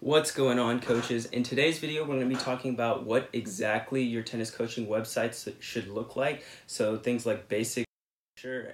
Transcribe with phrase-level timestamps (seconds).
[0.00, 1.26] What's going on, coaches?
[1.26, 5.52] In today's video, we're going to be talking about what exactly your tennis coaching websites
[5.58, 6.44] should look like.
[6.68, 7.84] So, things like basic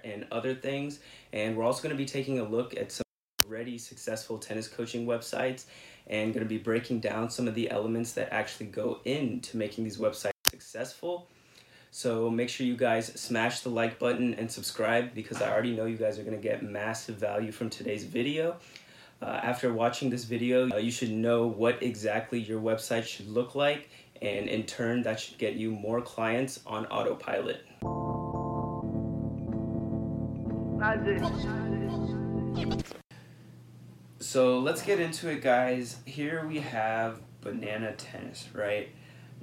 [0.04, 1.00] and other things.
[1.32, 3.04] And we're also going to be taking a look at some
[3.46, 5.64] already successful tennis coaching websites
[6.06, 9.84] and going to be breaking down some of the elements that actually go into making
[9.84, 11.26] these websites successful.
[11.90, 15.86] So make sure you guys smash the like button and subscribe because I already know
[15.86, 18.58] you guys are going to get massive value from today's video.
[19.24, 23.54] Uh, after watching this video, uh, you should know what exactly your website should look
[23.54, 23.88] like,
[24.20, 27.64] and in turn, that should get you more clients on autopilot.
[34.18, 35.96] So let's get into it, guys.
[36.04, 38.90] Here we have Banana Tennis, right?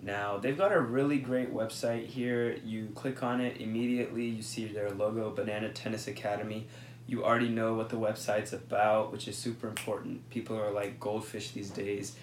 [0.04, 2.56] Now, they've got a really great website here.
[2.64, 6.68] You click on it immediately, you see their logo, Banana Tennis Academy
[7.08, 10.30] you already know what the website's about, which is super important.
[10.30, 12.16] People are like goldfish these days.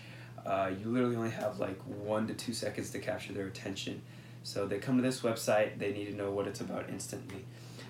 [0.46, 4.00] Uh, you literally only have like one to two seconds to capture their attention.
[4.42, 7.44] So they come to this website, they need to know what it's about instantly.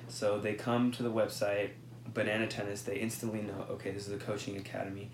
[0.09, 1.71] So they come to the website,
[2.13, 5.11] Banana Tennis, they instantly know, okay, this is a coaching academy.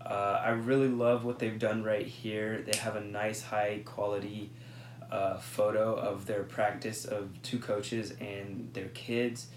[0.00, 2.62] Uh, I really love what they've done right here.
[2.62, 4.50] They have a nice high quality
[5.10, 9.48] uh, photo of their practice of two coaches and their kids.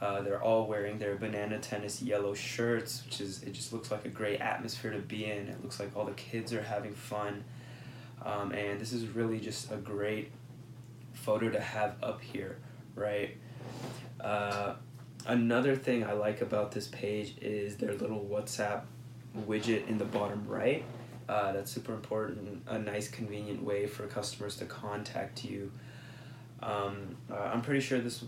[0.00, 4.04] Uh, they're all wearing their banana tennis yellow shirts, which is it just looks like
[4.04, 5.48] a great atmosphere to be in.
[5.48, 7.44] It looks like all the kids are having fun,
[8.24, 10.30] um, and this is really just a great
[11.14, 12.58] photo to have up here,
[12.94, 13.36] right?
[14.20, 14.74] Uh,
[15.26, 18.82] another thing I like about this page is their little WhatsApp
[19.46, 20.84] widget in the bottom right.
[21.28, 22.62] Uh, that's super important.
[22.68, 25.70] A nice, convenient way for customers to contact you.
[26.62, 28.24] Um, uh, I'm pretty sure this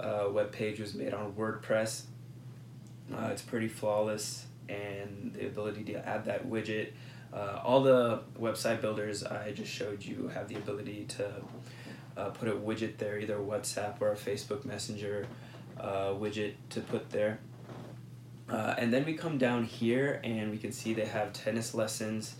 [0.00, 2.02] uh, web page was made on WordPress.
[3.14, 6.92] Uh, it's pretty flawless, and the ability to add that widget.
[7.32, 11.30] Uh, all the website builders I just showed you have the ability to
[12.16, 15.26] uh, put a widget there, either WhatsApp or a Facebook Messenger
[15.78, 17.38] uh, widget to put there.
[18.48, 22.34] Uh, and then we come down here and we can see they have tennis lessons.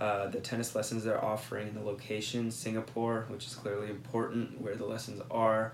[0.00, 4.76] Uh, the tennis lessons they're offering in the location, Singapore, which is clearly important where
[4.76, 5.72] the lessons are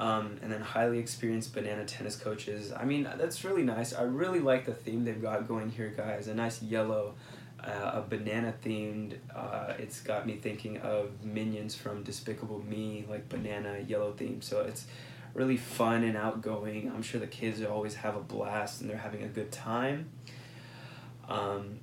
[0.00, 2.72] um, and then highly experienced banana tennis coaches.
[2.72, 3.92] I mean, that's really nice.
[3.92, 6.28] I really like the theme they've got going here, guys.
[6.28, 7.14] A nice yellow,
[7.62, 9.16] uh, a banana themed.
[9.34, 14.40] Uh, it's got me thinking of minions from Despicable Me, like banana yellow theme.
[14.40, 14.86] So it's
[15.34, 16.92] really fun and outgoing.
[16.94, 20.10] I'm sure the kids always have a blast and they're having a good time.
[21.28, 21.80] Um,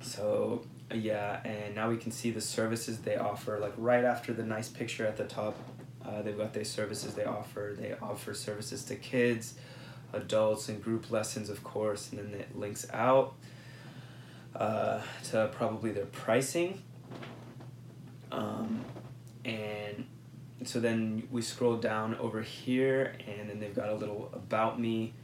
[0.00, 0.64] so
[0.94, 4.68] yeah, and now we can see the services they offer, like right after the nice
[4.68, 5.56] picture at the top
[6.06, 7.74] uh, they've got their services they offer.
[7.78, 9.54] They offer services to kids,
[10.12, 13.34] adults, and group lessons, of course, and then it links out
[14.54, 15.00] uh,
[15.30, 16.82] to probably their pricing.
[18.30, 18.84] Um,
[19.44, 20.06] and
[20.64, 25.14] so then we scroll down over here, and then they've got a little about me.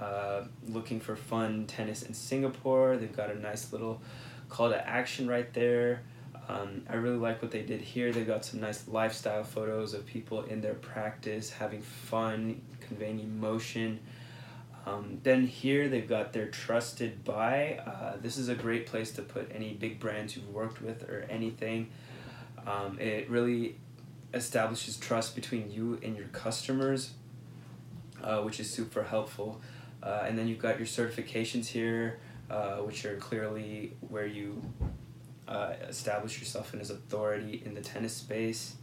[0.00, 2.96] Uh, looking for fun tennis in Singapore.
[2.96, 4.00] They've got a nice little
[4.48, 6.02] call to action right there.
[6.48, 8.10] Um, I really like what they did here.
[8.10, 14.00] They've got some nice lifestyle photos of people in their practice having fun, conveying emotion.
[14.86, 17.80] Um, then here they've got their trusted by.
[17.86, 21.26] Uh, this is a great place to put any big brands you've worked with or
[21.28, 21.90] anything.
[22.66, 23.76] Um, it really
[24.32, 27.12] establishes trust between you and your customers,
[28.22, 29.60] uh, which is super helpful.
[30.02, 32.20] Uh, and then you've got your certifications here,
[32.50, 34.62] uh, which are clearly where you
[35.48, 38.76] uh, establish yourself in his authority in the tennis space.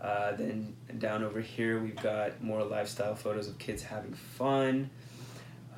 [0.00, 4.90] Uh, then down over here, we've got more lifestyle photos of kids having fun.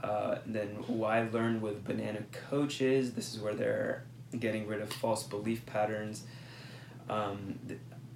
[0.02, 3.12] Uh, then why learn with banana coaches?
[3.12, 4.04] This is where they're
[4.38, 6.24] getting rid of false belief patterns.
[7.08, 7.58] Um,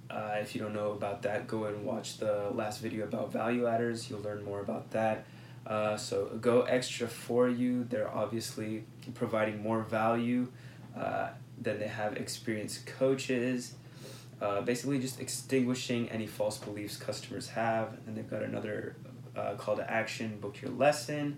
[0.09, 3.65] uh, if you don't know about that, go and watch the last video about value
[3.65, 4.09] ladders.
[4.09, 5.25] You'll learn more about that.
[5.67, 7.83] Uh, so go extra for you.
[7.83, 10.47] They're obviously providing more value.
[10.97, 11.29] Uh,
[11.61, 13.73] then they have experienced coaches,
[14.41, 17.97] uh, basically just extinguishing any false beliefs customers have.
[18.07, 18.95] And they've got another
[19.35, 21.37] uh, call to action book your lesson.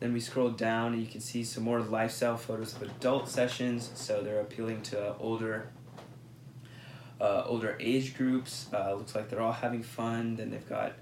[0.00, 3.90] Then we scroll down and you can see some more lifestyle photos of adult sessions.
[3.94, 5.70] So they're appealing to older
[7.18, 8.66] uh, older age groups.
[8.74, 10.36] Uh, looks like they're all having fun.
[10.36, 10.92] Then they've got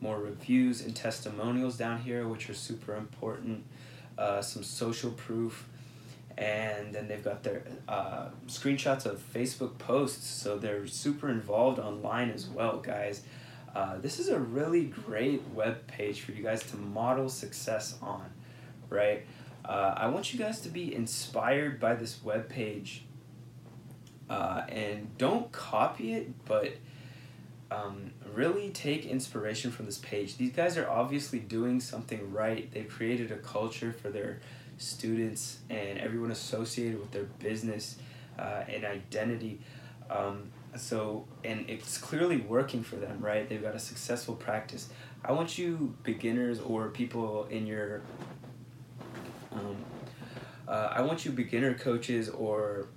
[0.00, 3.64] more reviews and testimonials down here, which are super important.
[4.16, 5.66] Uh, some social proof
[6.36, 12.30] and then they've got their uh, screenshots of Facebook posts, so they're super involved online
[12.30, 13.22] as well, guys.
[13.74, 18.30] Uh, this is a really great web page for you guys to model success on,
[18.88, 19.24] right?
[19.64, 23.04] Uh, I want you guys to be inspired by this web page,
[24.28, 26.74] uh, and don't copy it, but
[27.70, 30.36] um, really take inspiration from this page.
[30.36, 32.70] These guys are obviously doing something right.
[32.72, 34.40] They've created a culture for their
[34.78, 37.96] students and everyone associated with their business
[38.38, 39.60] uh, and identity.
[40.10, 43.48] Um, so, and it's clearly working for them, right?
[43.48, 44.88] They've got a successful practice.
[45.24, 48.02] I want you beginners or people in your,
[49.52, 49.76] um,
[50.68, 52.88] uh, I want you beginner coaches or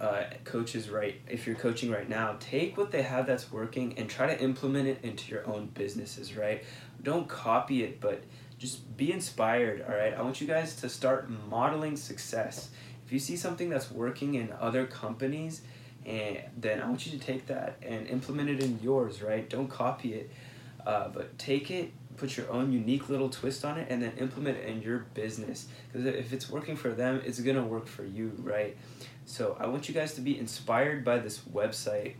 [0.00, 4.10] uh, coaches right if you're coaching right now take what they have that's working and
[4.10, 6.62] try to implement it into your own businesses right
[7.02, 8.22] don't copy it but
[8.58, 10.14] just be inspired all right?
[10.14, 12.70] I want you guys to start modeling success.
[13.04, 15.62] If you see something that's working in other companies
[16.04, 19.48] and then i want you to take that and implement it in yours right?
[19.48, 20.30] Don't copy it
[20.86, 24.56] uh, but take it put your own unique little twist on it and then implement
[24.56, 25.66] it in your business.
[25.92, 28.76] Because if it's working for them it's to work for you right?
[29.26, 32.14] So i want you guys to be inspired by this website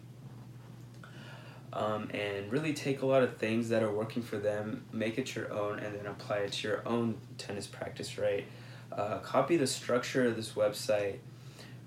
[1.76, 5.34] um, and really take a lot of things that are working for them make it
[5.34, 8.44] your own and then apply it to your own tennis practice right
[8.93, 11.19] uh, copy the structure of this website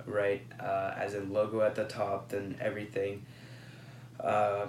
[0.06, 3.26] right uh, as a logo at the top then everything
[4.20, 4.68] uh,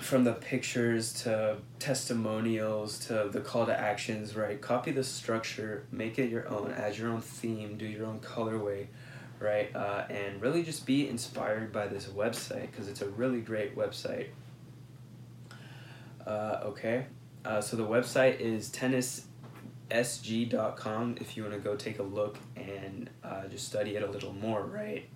[0.00, 4.60] from the pictures to testimonials to the call to actions, right?
[4.60, 8.86] Copy the structure, make it your own, add your own theme, do your own colorway,
[9.40, 9.74] right?
[9.74, 14.28] Uh, and really just be inspired by this website because it's a really great website.
[16.26, 17.06] Uh, okay,
[17.44, 19.26] uh, so the website is tennissg.com
[21.20, 24.32] if you want to go take a look and uh, just study it a little
[24.32, 25.08] more, right?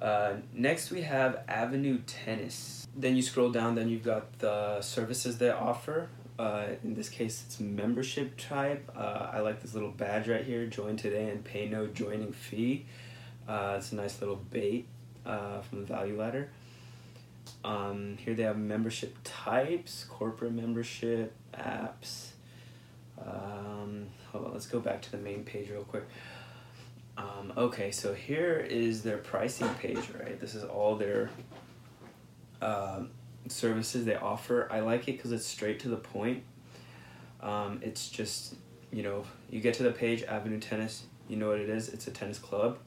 [0.00, 2.86] Uh, next, we have Avenue Tennis.
[2.96, 6.08] Then you scroll down, then you've got the services they offer.
[6.38, 8.88] Uh, in this case, it's membership type.
[8.96, 12.86] Uh, I like this little badge right here join today and pay no joining fee.
[13.48, 14.86] Uh, it's a nice little bait
[15.26, 16.50] uh, from the value ladder.
[17.64, 22.28] Um, here they have membership types, corporate membership, apps.
[23.20, 26.06] Um, hold on, let's go back to the main page real quick.
[27.16, 30.38] Um, okay, so here is their pricing page, right?
[30.38, 31.30] This is all their
[32.62, 33.10] um,
[33.50, 34.68] services they offer.
[34.70, 36.42] I like it because it's straight to the point.
[37.40, 38.54] Um, it's just,
[38.92, 41.88] you know, you get to the page, Avenue Tennis, you know what it is.
[41.88, 42.78] It's a tennis club.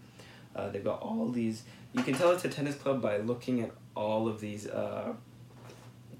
[0.56, 1.64] Uh, they've got all these,
[1.94, 5.14] you can tell it's a tennis club by looking at all of these uh,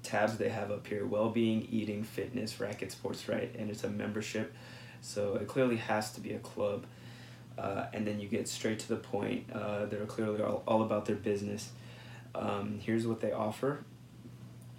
[0.02, 3.54] tabs they have up here well being, eating, fitness, racket sports, right?
[3.58, 4.54] And it's a membership.
[5.02, 6.86] So it clearly has to be a club
[7.58, 9.50] uh, and then you get straight to the point.
[9.52, 11.70] Uh, they're clearly all, all about their business.
[12.34, 13.84] Um, here's what they offer,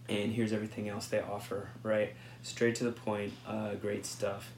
[0.09, 2.13] and here's everything else they offer, right?
[2.41, 4.51] Straight to the point, uh, great stuff.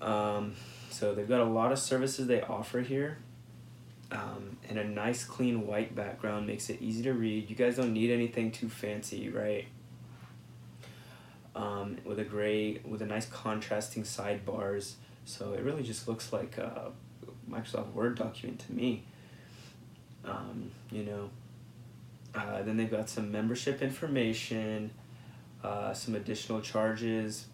[0.00, 0.54] Um,
[0.90, 3.18] so they've got a lot of services they offer here.
[4.10, 7.50] Um, and a nice clean white background makes it easy to read.
[7.50, 9.66] You guys don't need anything too fancy, right?
[11.54, 14.94] Um, with a gray, with a nice contrasting sidebars
[15.28, 16.90] so it really just looks like a
[17.50, 19.04] Microsoft Word document to me.
[20.24, 21.28] Um, you know,
[22.38, 24.90] uh, then they've got some membership information,
[25.64, 27.46] uh, some additional charges,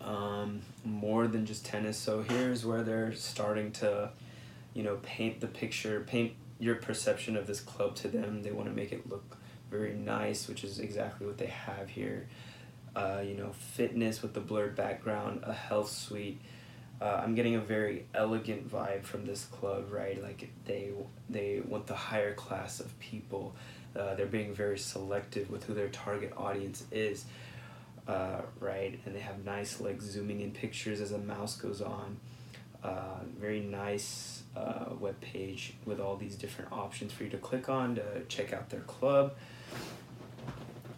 [0.00, 1.96] um, more than just tennis.
[1.96, 4.10] So here's where they're starting to,
[4.74, 8.42] you know, paint the picture, paint your perception of this club to them.
[8.42, 9.36] They want to make it look
[9.70, 12.28] very nice, which is exactly what they have here
[12.98, 16.40] uh, you know, fitness with the blurred background, a health suite.
[17.00, 20.20] Uh, I'm getting a very elegant vibe from this club, right?
[20.22, 20.90] Like they
[21.30, 23.54] they want the higher class of people.
[23.96, 27.24] Uh, they're being very selective with who their target audience is,
[28.06, 28.98] uh, right?
[29.06, 32.16] And they have nice like zooming in pictures as a mouse goes on.
[32.82, 37.68] Uh, very nice uh, web page with all these different options for you to click
[37.68, 39.34] on to check out their club.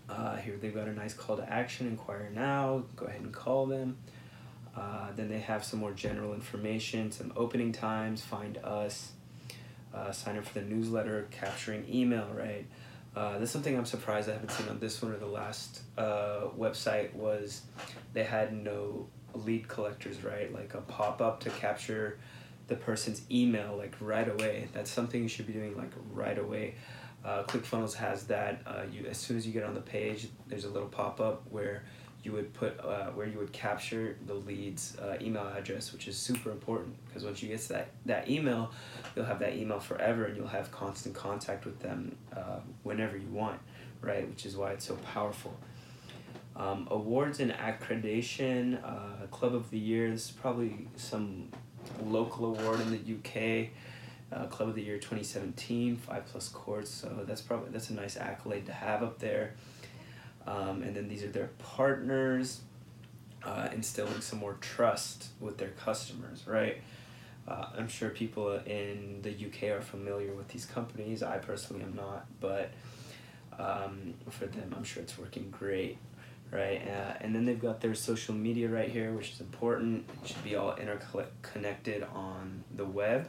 [0.08, 3.66] Uh, here they've got a nice call to action, inquire now, go ahead and call
[3.66, 3.96] them.
[4.76, 9.12] Uh, then they have some more general information, some opening times, find us,
[9.92, 12.66] uh, sign up for the newsletter, capturing email, right?
[13.16, 16.42] Uh, that's something I'm surprised I haven't seen on this one or the last uh,
[16.56, 17.62] website was
[18.12, 20.52] they had no lead collectors, right?
[20.52, 22.18] Like a pop up to capture
[22.68, 24.68] the person's email like right away.
[24.72, 26.76] That's something you should be doing like right away.
[27.24, 28.62] Uh, ClickFunnels has that.
[28.64, 31.42] Uh, you as soon as you get on the page, there's a little pop up
[31.50, 31.84] where
[32.22, 36.16] you would put uh, where you would capture the lead's uh, email address, which is
[36.16, 38.70] super important because once you get that that email,
[39.16, 43.28] you'll have that email forever, and you'll have constant contact with them uh, whenever you
[43.28, 43.58] want,
[44.02, 44.28] right?
[44.28, 45.56] Which is why it's so powerful.
[46.56, 50.10] Um, awards and accreditation, uh, Club of the Year.
[50.10, 51.48] This is probably some
[52.04, 53.70] local award in the UK.
[54.32, 56.90] Uh, Club of the Year 2017, five plus courts.
[56.90, 59.54] So that's probably that's a nice accolade to have up there.
[60.50, 62.60] Um, and then these are their partners,
[63.44, 66.78] uh, instilling some more trust with their customers, right?
[67.46, 71.22] Uh, I'm sure people in the UK are familiar with these companies.
[71.22, 72.72] I personally am not, but
[73.58, 75.98] um, for them, I'm sure it's working great,
[76.50, 76.82] right?
[76.86, 80.08] Uh, and then they've got their social media right here, which is important.
[80.22, 83.28] It should be all interconnected on the web.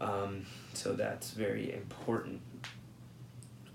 [0.00, 2.40] Um, so that's very important.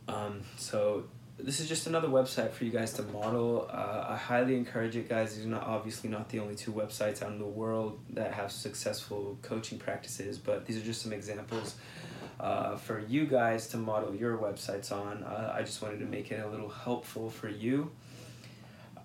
[0.07, 1.05] Um, so
[1.37, 3.69] this is just another website for you guys to model.
[3.71, 5.35] Uh, I highly encourage it, guys.
[5.35, 8.51] These are not obviously not the only two websites out in the world that have
[8.51, 11.75] successful coaching practices, but these are just some examples
[12.39, 15.23] uh, for you guys to model your websites on.
[15.23, 17.91] Uh, I just wanted to make it a little helpful for you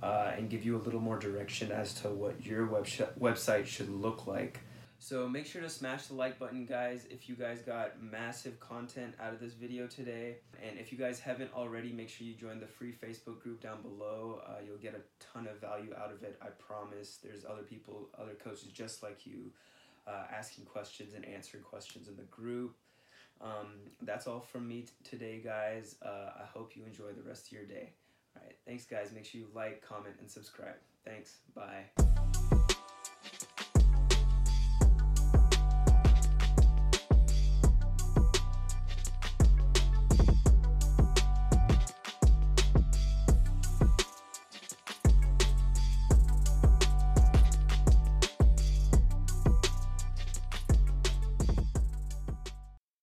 [0.02, 2.86] uh, and give you a little more direction as to what your web
[3.20, 4.60] website should look like.
[5.02, 9.14] So make sure to smash the like button, guys, if you guys got massive content
[9.18, 10.36] out of this video today.
[10.62, 13.80] And if you guys haven't already, make sure you join the free Facebook group down
[13.80, 14.42] below.
[14.46, 15.00] Uh, you'll get a
[15.32, 17.18] ton of value out of it, I promise.
[17.24, 19.50] There's other people, other coaches just like you,
[20.06, 22.76] uh, asking questions and answering questions in the group.
[23.40, 25.96] Um, that's all from me today, guys.
[26.04, 27.94] Uh, I hope you enjoy the rest of your day.
[28.36, 29.12] All right, thanks, guys.
[29.14, 30.76] Make sure you like, comment, and subscribe.
[31.06, 31.38] Thanks.
[31.54, 32.09] Bye.